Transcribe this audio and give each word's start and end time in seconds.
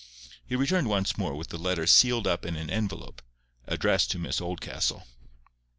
He 0.47 0.55
returned 0.55 0.87
once 0.89 1.15
more 1.15 1.35
with 1.35 1.49
the 1.49 1.59
letter 1.59 1.85
sealed 1.85 2.25
up 2.25 2.43
in 2.43 2.55
an 2.55 2.71
envelope, 2.71 3.21
addressed 3.67 4.09
to 4.09 4.17
Miss 4.17 4.41
Oldcastle. 4.41 5.05